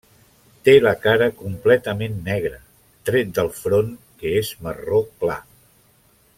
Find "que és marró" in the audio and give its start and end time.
4.23-5.07